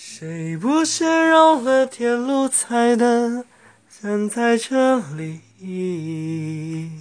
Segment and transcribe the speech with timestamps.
[0.00, 3.44] 谁不是绕了天路才能
[3.90, 6.92] 站在这里？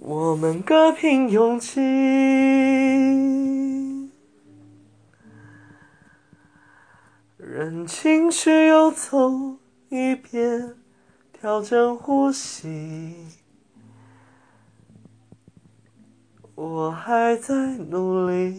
[0.00, 1.78] 我们各凭勇气，
[7.36, 9.58] 任情绪游走
[9.90, 10.74] 一遍，
[11.38, 13.14] 调整呼吸。
[16.54, 18.56] 我还在努力，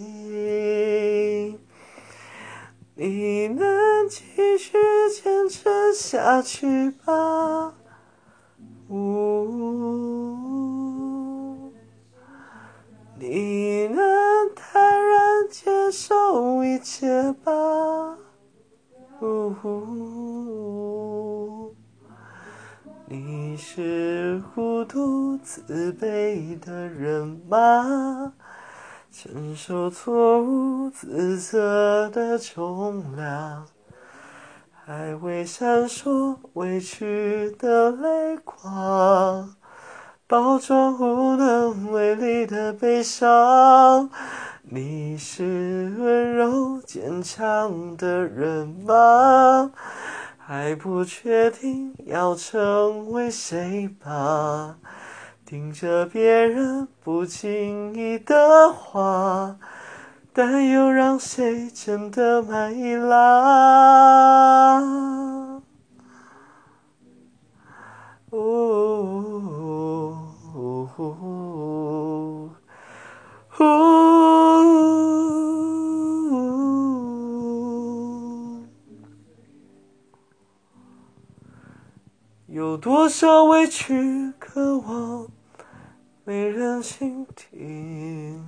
[2.99, 4.75] 你能继续
[5.21, 7.75] 坚持下去吧？
[8.89, 9.53] 呜，
[13.19, 14.03] 你能
[14.55, 18.17] 坦然接受一切吧？
[19.21, 19.55] 呜，
[23.05, 28.33] 你是孤独自卑的人吗？
[29.19, 33.65] 承受错误自责的重量，
[34.85, 39.55] 还未闪烁委屈的泪光，
[40.27, 44.07] 包装无能为力的悲伤。
[44.61, 49.71] 你是温柔坚强的人吗？
[50.37, 54.77] 还不确定要成为谁吧？
[55.49, 59.57] 听着别人不经意的话，
[60.33, 63.21] 但又让谁真的满意啦？
[68.31, 68.37] 呜
[70.53, 72.49] 呜呜呜，
[82.47, 85.29] 有多少委屈渴望
[86.27, 88.43] 没人倾听？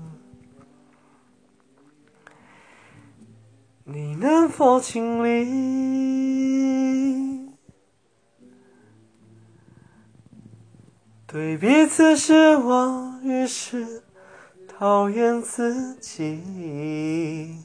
[3.86, 5.39] 你能否尽力
[11.26, 14.03] 对彼此失望，于是
[14.67, 17.64] 讨厌自己？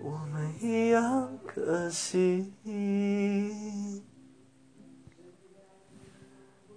[0.00, 2.52] 我们一样可惜。